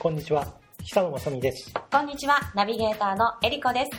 [0.00, 0.46] こんにちは
[0.82, 3.90] 久野雅美ですこんにちは、ナビゲーターのエリコです。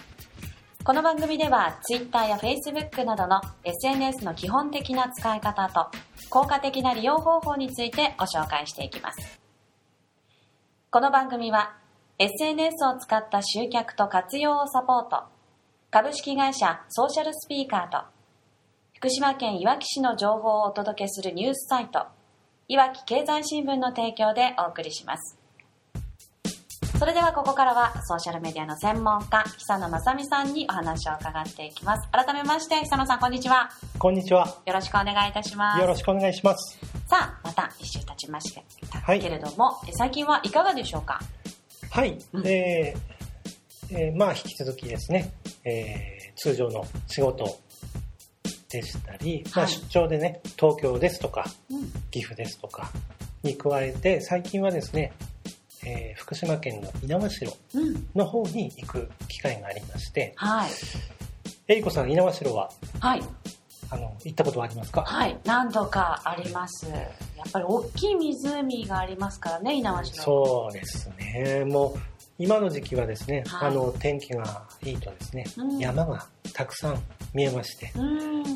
[0.83, 5.91] この番組では Twitter や Facebook などの SNS の基本的な使い方と
[6.31, 9.39] 効果的な利用方法についてご紹介していきます。
[10.89, 11.77] この番組は
[12.17, 15.25] SNS を使った集客と活用をサポート
[15.91, 18.07] 株式会社ソーシャルスピーカーと
[18.95, 22.07] 福島県いわき市の情報をお届けするニュースサイト
[22.67, 25.40] いわき経済新聞の提供でお送りします。
[27.01, 32.07] それではここからはソーシャルメディアの専門家、久野正美さんにお話を伺っていきます。
[32.11, 33.71] 改めまして、久野さんこんにちは。
[33.97, 35.81] こんにちはよろしくお願いいたします。
[35.81, 38.63] よろしくお願いしますさあ、また一週経ちまして、
[39.01, 41.19] はいけれども、え最近はいかがでしょうか？
[41.89, 45.33] はい、うんえーえーまあ引き続きですね、
[45.65, 47.59] えー通常の仕事
[48.71, 51.91] でしたり、まあ、はい出張でね東京ですとかうん。
[52.11, 52.91] 岐阜ですとか
[53.41, 55.13] に加えて最近はですね、
[55.85, 58.07] えー福島県の猪苗代うん。
[58.15, 60.69] の方に行く機会がありましてはい。
[61.67, 63.23] えりこさん猪苗代ははい。
[63.89, 65.37] あの行ったことはありますか、はい。
[65.43, 66.87] 何度かあります。
[66.89, 66.95] や
[67.45, 70.23] っぱり大きい湖がありますからね、猪苗代。
[70.23, 71.99] そうですねもう
[72.39, 77.03] 今の時期はですね、はいあの天気がいいとですね、うん山がたくさん
[77.33, 77.99] 見えましてう。
[78.01, 78.03] う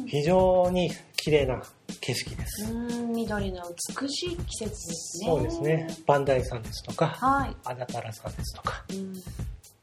[0.03, 0.07] ん。
[0.07, 0.89] 非常に
[1.25, 1.59] 綺麗な
[2.01, 3.63] 景色です、うん、緑の
[3.99, 5.25] 美しい季節ですね。
[5.25, 5.87] そうですね。
[6.05, 7.55] 磐梯山ですとかはい。
[7.63, 9.13] 安達原山ですとかうん。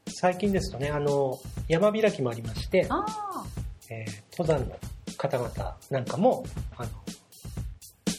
[0.07, 2.87] 最近ですとねあの山開きもありまして。
[3.89, 4.75] えー登山の
[5.17, 6.45] 方々なんかも
[6.77, 6.89] あの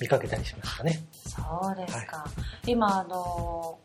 [0.03, 2.27] 見かけたりしましたねそうですか。
[2.67, 3.79] 今、あの、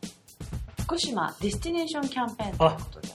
[0.82, 3.08] 福島ディスティネーションキャンペーンということで、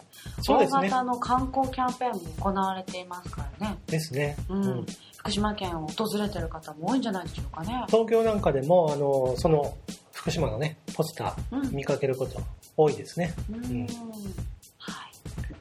[0.47, 3.79] 大型の観光キャンペーンも行われていますからね。
[3.87, 4.63] ですね、うん。
[4.65, 7.85] うん福島県を訪れてる方も多いんじゃないでしょうかね。
[7.87, 9.75] 東京なんかでもあのその
[10.13, 11.61] 福島のねポスタうん。
[11.63, 12.43] ー見かけること
[12.77, 13.95] 多いですねうんんはい。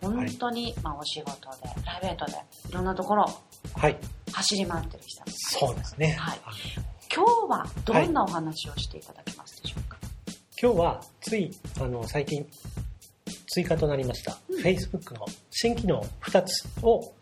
[0.01, 2.33] 本当に、まあ、お仕事で、プライベートで、
[2.69, 3.25] いろんなところ
[3.73, 3.97] はい
[4.33, 6.39] 走り回ってる人そうですね、はい
[7.15, 9.97] 今日はどんなお話をしていただけますでしょうか？
[10.61, 12.45] 今日はついあの最近
[13.53, 17.13] 追加となりました、うん Facebook の新機能2つを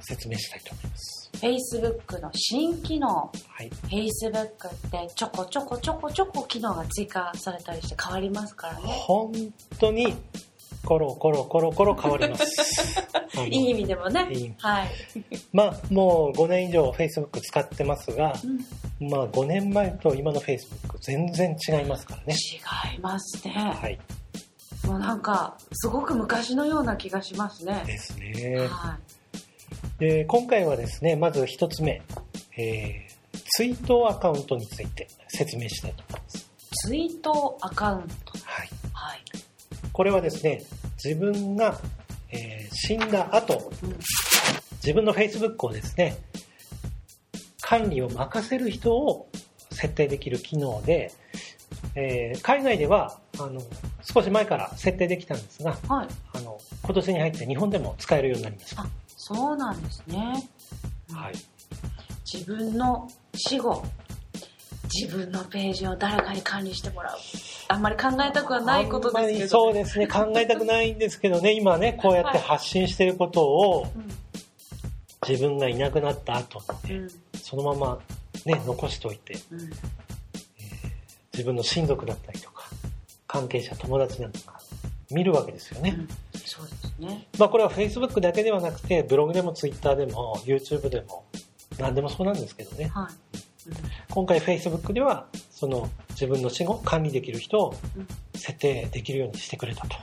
[0.00, 1.30] 説明したいと思います。
[1.34, 8.82] Facebook の新機能はい、Facebook ってちょこちょこちょこちょこ機能が追加されたりして変わりますからね。
[8.86, 9.32] 本
[9.78, 10.16] 当に
[10.84, 12.44] コロコロコロコロ変わります。
[13.50, 14.28] いい意味でもね。
[14.32, 14.88] いいはい。
[15.52, 22.34] まあもう5年以上 Facebook 使ってますが、うんまあ5年前と今の Facebook 全然違いますからね。
[22.34, 23.52] 違いますね。
[23.52, 23.98] はい、
[24.86, 27.84] もうなんか、すごく昔のような気がしますね。
[27.86, 28.66] ですね。
[28.68, 28.98] は
[30.00, 32.00] で今回はですねまず1つ目、
[32.56, 36.38] えー、ツイートアカウントについて説明したいと思います。
[36.38, 36.40] い。
[36.88, 38.32] ツイートアカウント。
[38.44, 39.24] はいはい。
[39.92, 40.62] これはですね
[41.02, 41.78] 自分が、
[42.30, 43.96] えー死んだ後うん
[44.76, 46.16] 自分の Facebook をですね
[47.60, 49.28] 管理を任せる人を
[49.70, 51.12] 設定できる機能で、
[51.94, 53.60] えー海外ではあの
[54.12, 56.08] 少し前から設定できたんですがはい。
[56.34, 60.48] あの今年に入って日本でも使えるようになりました、あ、そうなんですね。
[61.12, 61.34] はい、
[62.32, 63.84] 自分の死後、
[64.92, 67.16] 自分のページを誰かに管理してもらう。
[67.68, 73.86] あんまり考えたくはないことですけど、そうですね考えたくないんですけどね今ねこうやって発信してることを
[75.28, 76.96] 自分がいなくなった後うん。
[76.96, 77.10] うん。
[77.34, 77.98] そのまま
[78.44, 79.70] ね残しておいてうん。
[81.32, 82.49] 自分の親族だったりとか
[83.30, 84.60] 関係者友達なんかが
[85.12, 87.28] 見るわけですよね、うんそうですね。
[87.38, 91.26] まあこれは Facebook だけではなくてブログでも Twitter でも YouTube でも
[91.78, 92.88] 何でもそうなんですけどね。
[92.88, 93.68] はい。
[93.68, 93.74] うん。
[94.10, 98.08] 今回 Facebook ではその自分の死後管理できる人をうん。
[98.34, 99.96] 設定できるようにしてくれたと、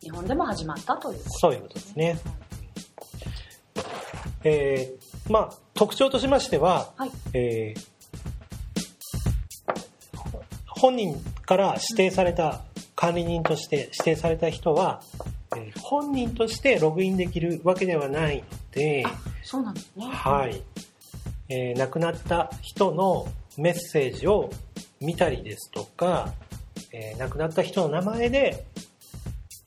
[0.00, 1.30] 日本でも始まったということ。
[1.30, 2.18] そういうことですね。
[4.44, 7.10] えーまあ特徴としましては、はい。
[7.32, 7.92] えー
[10.66, 11.14] 本人
[11.46, 12.62] から指定された
[12.94, 15.02] 管理人として指定された人は、
[15.56, 19.12] えー本人としてログインできるわけではないので、あ、
[19.42, 20.06] そうなんですね。
[20.06, 20.62] はい、
[21.48, 23.26] えー亡くなった人の
[23.58, 24.50] メッセージを
[25.00, 26.32] 見たりですとか、
[26.92, 28.64] えー亡くなった人の名前で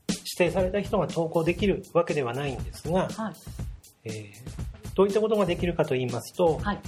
[0.10, 3.34] 指定された人が投稿できるわけではないんですが、はい。
[4.06, 6.80] えーどういったことができるかと言いますと、はい。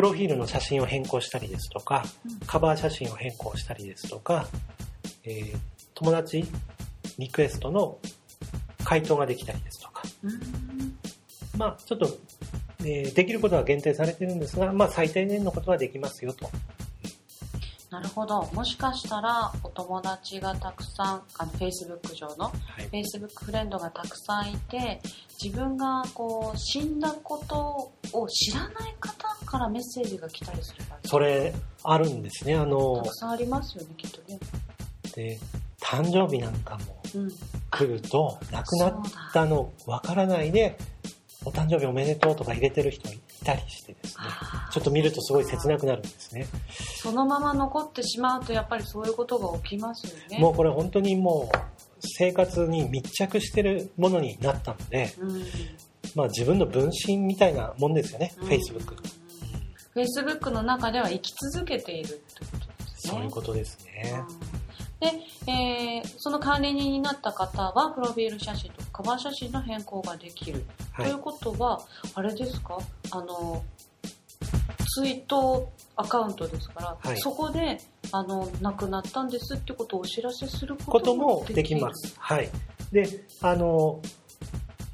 [0.00, 4.46] プロフィールの写真を変更したりですとか、うんカバー写真を変更したりですとか、
[5.24, 5.58] えー
[5.92, 6.42] 友達
[7.18, 7.98] リクエストの
[8.82, 10.40] 回答ができたりですとか、うん。
[11.58, 12.08] まあちょっと、
[12.80, 16.48] えーできることは限定されてるんですが、まあ最低限のことはできますよと。
[17.90, 18.48] なるほど。
[18.54, 22.52] もしかしたら、お友達がたくさん、あの、Facebook 上の、は
[22.92, 25.00] い、Facebook フレンドがたくさんいて、
[25.42, 29.19] 自分がこう、死んだことを知らない方
[29.50, 31.52] からメッセージが来たりするそれ
[31.82, 34.38] あるんですねあのたくさんありますよね、きっとね。
[35.14, 35.38] で
[35.82, 37.30] 誕生日なんかもうん。
[37.70, 38.92] 来ると亡くなっ
[39.32, 40.76] たのわからないで
[41.44, 44.24] お誕生日おめでとうとか入れてる人いたりしてですね
[44.70, 46.46] ちょっと見るとすごい切なくなるんですね
[47.02, 50.38] そのまま残ってしまうと、やっぱりそういうことが起きますよね。
[50.38, 51.56] もうこれ本当にもう
[52.00, 55.42] 生活に密着してるものになったので、うん。
[56.14, 59.19] まあ、自分の分身みたいなもんですよね、うん Facebook が。
[60.02, 63.12] Facebook の中では生き続けているってことですね。
[63.12, 64.22] そういうことですね。
[65.00, 65.12] で、
[65.50, 70.64] えーその管理人になった方は、プロフィール写真とかカバー写真の変更ができる。
[70.92, 71.18] はいという。
[71.18, 71.80] ことは、
[72.14, 72.78] あれですか？
[73.10, 73.64] あの、
[74.94, 77.78] ツイートアカウントですから、はいそこで、
[78.12, 82.14] あの、亡くなったんですってことをお知らせするここともできます。
[82.18, 82.50] はい。
[82.92, 83.08] で、
[83.40, 84.02] あの、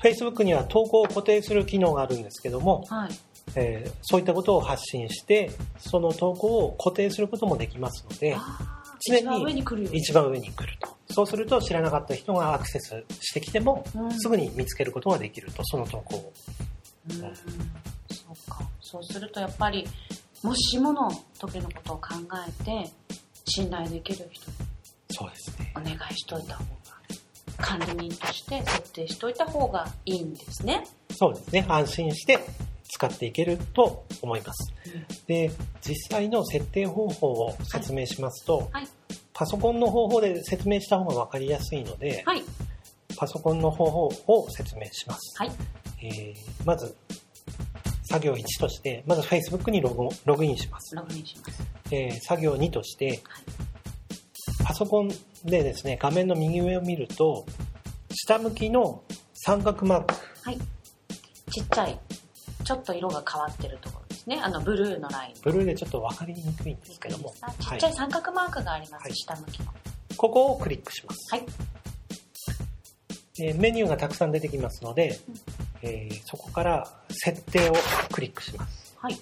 [0.02, 3.10] Facebook には投稿を固定する機能があるんですけども、はい。
[3.56, 8.36] えーそういったことを発信して、その投稿を固定することもできますので、
[9.08, 9.24] 常に
[9.92, 10.96] 一番上に来ると。
[11.12, 16.32] そうすると知らなかった人がアクセスしてきても、うんすぐに見つけることができると、その投稿を。
[17.10, 18.60] うんそうか。
[18.80, 19.86] そうするとやっぱり、
[20.42, 22.08] もしもの時のことを考
[22.60, 22.90] えて、
[23.46, 24.56] 信頼できる人に
[25.10, 25.72] そうですね。
[25.76, 26.68] お願いしといた方が、
[27.58, 30.84] 管理人として設定しといた方がいいんですね。
[31.10, 31.64] そうですね。
[31.68, 32.38] 安心して
[32.88, 34.72] 使っていけると思います。
[35.26, 35.50] で、
[35.86, 38.88] 実際の設定方法を説明しますと、はい。
[39.32, 42.42] パソコンの方法で説明した方が分かりやすいので、はい。
[43.16, 45.38] パソコンの方法を説明します。
[45.38, 45.50] はい。
[46.02, 46.34] えー
[46.64, 46.96] まず、
[48.08, 50.94] 作業1として、まず Facebook にログログインします。
[50.94, 51.62] ログインします。
[51.90, 53.20] えー作業2として、
[54.64, 55.08] パソコン
[55.44, 57.46] でですね、画面の右上を見ると、
[58.10, 59.02] 下向きの
[59.34, 60.58] 三角マーク、はい。
[61.50, 61.98] ちっちゃい、
[62.66, 64.40] ちょっと色が変わってるところですね。
[64.42, 65.34] あの、ブルーのライン。
[65.40, 69.72] ブルーでちょっと分かりにくいんですけども、ちはいっちゃい三角マークがあります、はい下向きの。
[70.16, 71.18] ここをクリックします。
[71.32, 71.46] はい。
[73.38, 75.34] えーメニューがたくさん出てきますのでうん、
[75.82, 77.74] えーそこから設定を
[78.12, 78.96] クリックします。
[78.98, 79.14] はい。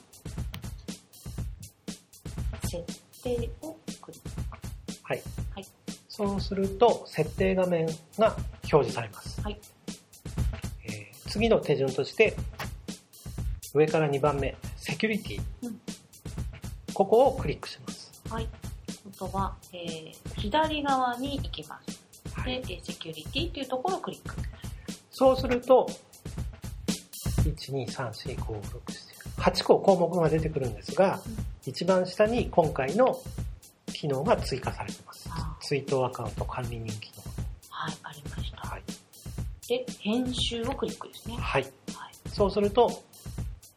[2.62, 2.82] 設
[3.22, 4.30] 定をクリック。
[5.02, 5.22] はい。
[5.54, 5.66] はい
[6.08, 7.86] そうすると、設定画面
[8.18, 8.36] が
[8.72, 9.40] 表示されます。
[9.42, 9.58] はい。
[10.86, 12.36] えー次の手順として、
[13.74, 15.42] 上から2番目、セキュリティ。
[15.62, 15.80] うん
[16.94, 18.22] ここをクリックします。
[18.30, 18.48] はい。
[18.88, 22.00] あとは、えー、左側に行きます。
[22.32, 24.36] はいで、えーセキュリティというところをクリック。
[25.10, 25.88] そうすると、
[27.42, 28.80] 1、2、3、4、5、6、
[29.38, 31.20] 7、8個項目が出てくるんですが、
[31.66, 33.18] 一番下に今回の
[33.92, 35.56] 機能が追加されてますあ。
[35.60, 37.22] ツイートアカウント管理人機能。
[37.70, 38.68] はい、ありました。
[38.68, 38.82] はい。
[39.66, 41.36] で、編集をクリックですね。
[41.40, 41.62] はい。
[41.62, 41.72] はい。
[42.28, 43.02] そうすると、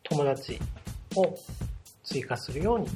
[0.10, 0.60] 友達
[1.16, 1.38] を
[2.04, 2.88] 追加するように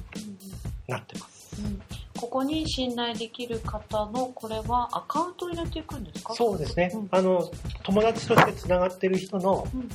[0.88, 1.62] なってます。
[1.64, 1.82] うん
[2.20, 6.36] ここに信頼できる方の、これはアカウントを入れていくんですか？
[6.36, 6.92] そうですね。
[6.94, 7.50] うんあの、
[7.84, 9.90] 友達として繋がってる人の、うん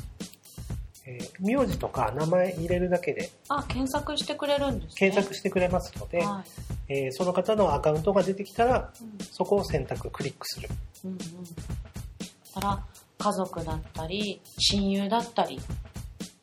[1.07, 4.95] えー名字とか名前入れるだけであ、検索してくれるんですね。
[4.97, 6.43] 検索してくれますので、は
[6.89, 6.93] い。
[7.05, 10.69] えーその方のアカウントが出てきたら、うんそこを選択、クリックする。
[11.05, 11.19] うんうん。
[11.19, 12.85] だから、
[13.19, 15.61] 家族だったり、親友だったり、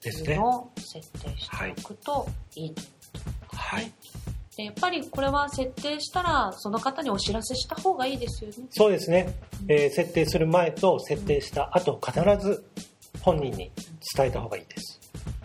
[0.03, 3.33] ですねを設定しておくといいということですね。
[3.53, 3.91] はい。
[4.55, 8.55] でやっぱりこれは設定したら、その方にお知らせした方がいいですよね。
[8.69, 9.33] そうですね。
[9.67, 12.63] えー設定する前と設定した後、必ず
[13.21, 13.71] 本人に
[14.15, 14.99] 伝えた方がいいです。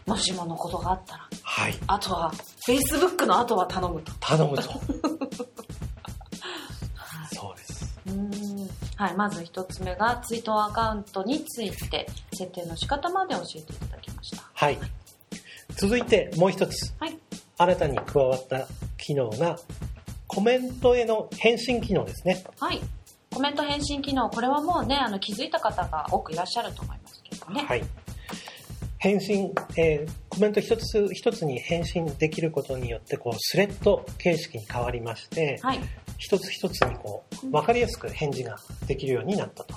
[0.07, 1.29] もしものことがあったら。
[1.43, 1.75] はい。
[1.87, 2.33] あとは、
[2.67, 4.13] Facebook の後は頼むと。
[4.21, 4.63] 頼むと。
[7.35, 8.01] そうです。
[8.07, 14.08] うーんはい、まず一つ目が、ツイートアカウントについて、設定の仕方まで教えていただき。
[14.59, 14.79] はい。
[15.77, 17.17] 続いてもう一つ、はい。
[17.59, 19.57] 新たに加わった機能が、
[20.27, 22.43] コメントへの返信機能ですね。
[22.59, 22.81] はい。
[23.33, 27.67] コメント返信機能、これはもうね、あの、気づいた方が多くいらっしゃると思いますけどね。
[27.69, 27.85] はい。
[28.99, 35.81] 返信、えーコメント一つ一つに返信できることによって、こう、スレッド形式に変わりまして、はい。
[36.17, 39.75] 一つ一つにこう、わかりやすく返事ができるようになったと。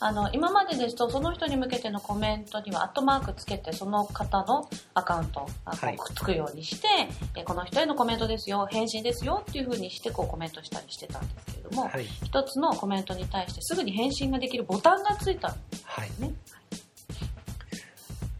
[0.00, 6.88] あの、今までですと、その人に向けてのコメントには、アットマークつけて、その方のアカウントをあはいくっつくようにして、
[7.36, 12.04] えこの人へのコメントですよ、返信ですよっていう風にして、こうコメントしたりしてたんですけれども、はい。
[12.04, 16.10] 一つのコメントに対してすぐに返信ができるボタンがついたんではい。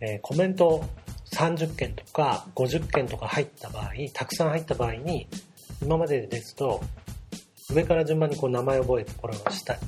[0.01, 0.85] えーコメント
[1.33, 5.29] 30件とか50件とか入った場合、たくさん入った場合に、
[5.83, 6.81] 今までですと
[7.71, 9.81] 上から順番にこう名前を覚えてこれを下に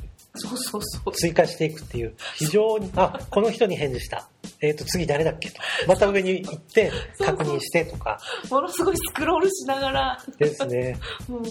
[0.49, 1.13] そうそうそう。
[1.13, 4.29] 追加していくっていう非常にあこの人に返事した
[4.61, 8.19] えっ、と次誰だっけとまた上に行って確認してとか
[8.51, 10.25] ものすごいスクロールしながら。
[10.39, 11.43] ですねうん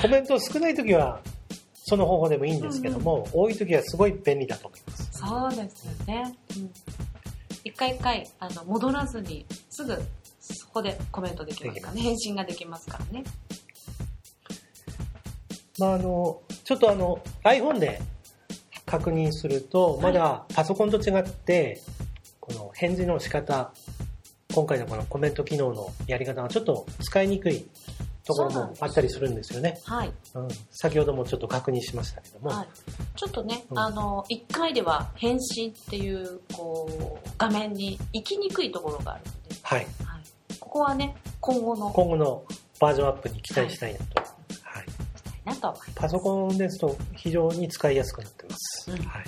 [0.00, 1.20] コメント少ない時は
[1.84, 6.34] その方法でもいいんですけども、多い時はすごい便利だと思いますそうですよね。
[6.56, 6.70] うん
[7.66, 10.00] 一回一回あの戻らずにすぐ
[10.38, 12.00] そこでコメントできますからね。
[12.00, 13.24] 返信ができますからね。
[15.78, 18.00] まあ、あのちょっとあの iPhone で
[18.86, 21.82] 確認するとまだパソコンと違って
[22.40, 23.72] この返事の仕方
[24.54, 27.66] 今回のこのコメント機能のやり方がちょっと使いにくい
[28.26, 30.12] ところもあったりするんですよね、はい。
[30.34, 32.68] うん、先ほどもちょっと確認しましたけども、はい。
[33.14, 33.78] ちょっとね、うん。
[33.78, 40.22] あの、一回では返信っていう、こう、画面に行きにくいところがあるので、はい、はい。
[40.58, 42.44] ここはね、今後の、今後の
[42.80, 44.25] バージョンアップに期待したいなと、はい、
[45.66, 46.00] なと思います。
[46.00, 49.24] パソコンですと非常に使いやすくなってます、うんはい、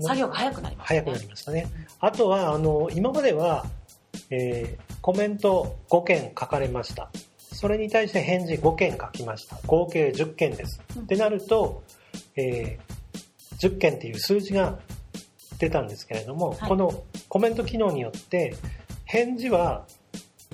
[0.00, 1.00] 作業が早くなりますね。
[1.00, 1.66] 早くなりましたね。
[2.00, 3.66] あとは、あの、今までは、
[4.30, 7.10] えーコメント5件書かれました。
[7.52, 9.58] それに対して返事5件書きました。
[9.66, 10.82] 合計10件です。
[10.94, 11.82] うんってなると、
[12.36, 13.00] えー
[13.60, 14.78] 10件っていう数字が
[15.58, 18.56] 出たんですけれども、はいこのコメント機能によって、
[19.04, 19.86] 返事は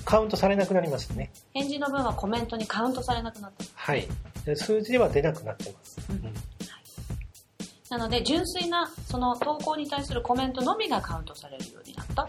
[0.04, 1.32] カウントされなくなりましたね。
[1.54, 3.64] 返事の分はコメントにカウントされなくなった。
[3.74, 4.06] はい。
[4.44, 5.98] で数字では出なくなってます。
[6.10, 6.34] うんうん
[7.88, 12.28] なので、純粋な、その投稿に対するコメントのみがカウントされるようになった。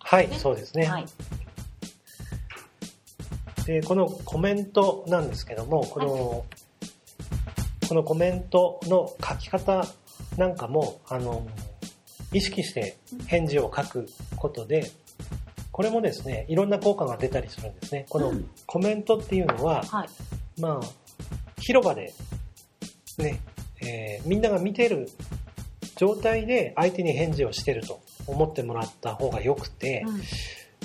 [0.00, 0.84] はい、ねそうですね。
[0.84, 1.06] はい。
[3.68, 6.46] でこのコメントなんですけどもこの,、
[7.86, 9.84] このコメントの書き方
[10.38, 11.46] なんかもあの
[12.32, 12.96] 意識して
[13.26, 14.90] 返事を書くことで
[15.78, 18.04] これもですねいろんな効果が出たりするんですね。
[18.08, 18.50] このうん。
[18.66, 20.08] コメントっていうのは、はい。
[20.60, 20.86] まあ
[21.60, 22.12] 広場で
[23.18, 23.38] ね、
[23.80, 25.08] えーみんなが見てる
[25.94, 30.20] 状態で相手に返事をしてると思ってもらった方がよくて、うん。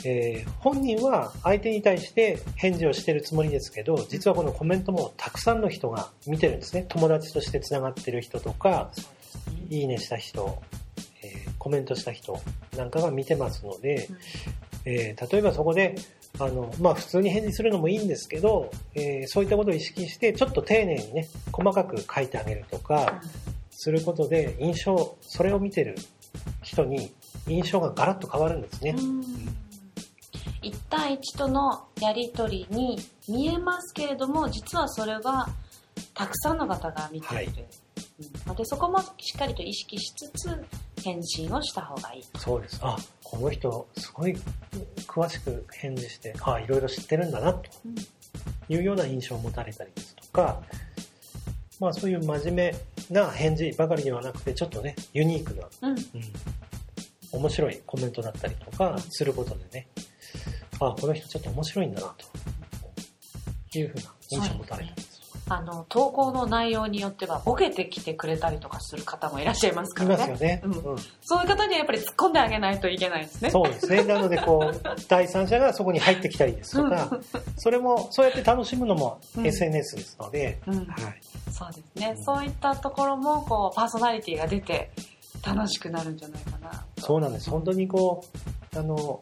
[0.08, 6.86] えー本人は相手に対して返事をしてるつもりですけど実はこのコメントもたくさんの人が見てるんですね。
[6.88, 8.92] 友達としてつながってる人とか。
[9.72, 10.62] いいねした人、
[11.24, 12.40] えーコメントした人
[12.78, 14.18] なんかが見てますので、うん
[14.86, 15.96] えー例えばそこで
[16.40, 23.22] あの、まあ、普通に返事するのもいいんですけど、えーそういったことを意識してちょっと丁寧にね細かく書いてあげるとか
[23.72, 25.96] することで印象それを見てる
[26.62, 27.14] 人に
[27.48, 28.96] 印象がガラッと変わるんですね。
[28.98, 29.22] うん。
[30.62, 32.98] 1対1とのやり取りに
[33.28, 35.50] 見えますけれども実はそれは
[36.14, 37.48] たくさんの方が見ている、はい。
[37.48, 38.48] うん。
[38.48, 42.80] のでそこもしっかりと意識しつつ返信をした方がいい、そうです。
[42.82, 42.96] あ、
[43.34, 44.38] この人、すごい
[45.08, 47.70] 詳しく返事して、あ、いろいろ知ってるんだな、と。
[47.84, 47.96] うん
[48.70, 50.62] いうような印象を持たれたりですとか、
[51.80, 52.76] まあそういう真面目
[53.10, 55.92] な返事ばかりではなくて、ちょっとね、ユニークな、うん。
[55.92, 56.00] うん、
[57.34, 59.88] 面白いコメントだったりとかすることでね、
[60.80, 62.16] あ、この人ちょっと面白いんだな、
[63.72, 65.13] というふうな印象を持たれたりです。
[65.58, 70.28] あの投稿の内容によってはボケてきてくれたりとかする方もいらっしゃいますかいらね。
[70.28, 70.62] ますよね。
[70.64, 70.72] うん。
[70.72, 70.98] うん。
[71.22, 73.50] そういう方にはやっぱり突っ込んであげないといけないですね。
[73.50, 73.90] そうです。
[73.92, 74.04] ね。
[74.04, 77.20] なので、こう、第三者がそこに入ってきたりですとか、
[77.58, 79.48] それも、そうやって楽しむのもうん。
[79.48, 80.76] SNS ですので、うん。
[80.76, 80.86] はい。
[81.52, 82.24] そうですね、うん。
[82.24, 84.92] そういったところもこうパーソナリティが出て
[85.46, 87.02] 楽しくなるんじゃないかなと。
[87.02, 87.50] そうなんです。
[87.50, 88.24] 本当にこ
[88.76, 89.22] う、あの、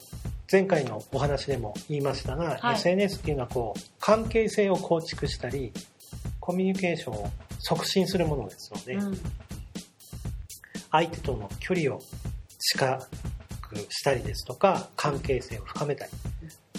[0.51, 2.75] 前回のお話でも言いましたが、はい。
[2.75, 5.71] SNS っていうのはこう、関係性を構築したり、
[6.41, 9.17] コミュニケーションを促進するものですので、うん
[10.93, 12.01] 相手との距離を
[12.59, 13.07] 近
[13.61, 16.11] くしたりですとか、関係性を深めたり、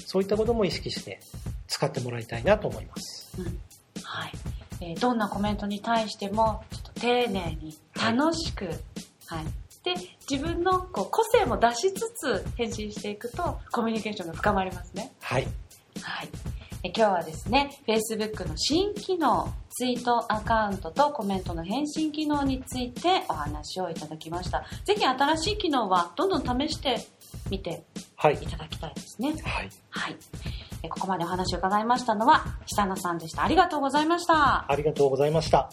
[0.04, 1.19] そういったことも意識して
[1.66, 3.35] 使ってもらいたいなと思います。
[3.38, 3.59] うん
[4.02, 4.33] はい
[4.83, 8.66] えーどんなコメントに対してもちょっと丁寧に楽しく、
[9.26, 9.47] はい
[9.83, 9.95] で
[10.31, 15.12] 自分のこう個性も出しつつ返信していくとコミュニケーションが深まりますね。
[15.21, 15.49] はい。
[16.00, 16.28] はい、
[16.84, 26.96] え今日はですね Facebook の新機能ツイートアカウントとコメントの返信機能についてお話をいただきましたぜひ新しい機能はどんどん試して
[27.50, 27.84] みて
[28.16, 28.36] はいい。
[28.38, 29.70] ただきたいですねはい。
[29.90, 30.16] はい
[30.82, 35.70] えここまでお話を伺いましたのは久野さんでしたありがとうございましたありがとうございました。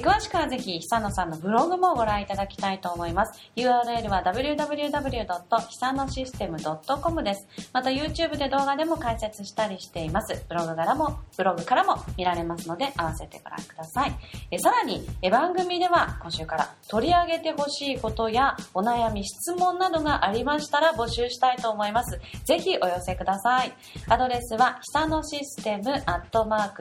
[0.00, 3.40] 詳しくはぜひ久野さんのブログもご覧いただきたいと思います。
[3.56, 5.26] URL は www.
[5.68, 7.46] 久野システム .com です。
[7.72, 10.44] また YouTube で動画でも解説したりしています。
[10.48, 14.12] ブログからもブログからも見られますので合わせてご覧ください。
[14.50, 22.20] えさらにえ番組では今週から取り上げてほしいことやお悩み質問などがありましたら募集したいと思います。
[22.44, 23.72] ぜひお寄せください。
[24.08, 25.82] アドレスは久野システム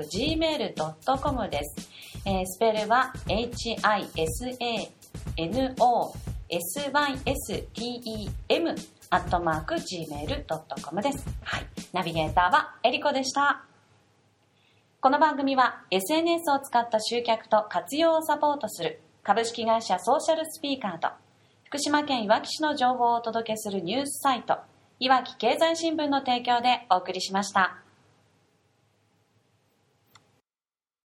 [0.04, 1.90] gmail.com です、
[2.26, 4.14] えースペルは HISANOSYSTEM
[9.10, 11.26] アットマーク gmail.com です。
[11.44, 11.68] はい。
[11.92, 13.64] ナビゲーターはエリコでした。
[15.02, 21.10] この番組は SNS を使った集客と活用をサポートする株式会社ソーシャルスピーカーと
[21.66, 24.60] 福島県いわき市の情報をお届けするニュースサイト
[25.00, 27.83] いわき経済新聞の提供でお送りしました。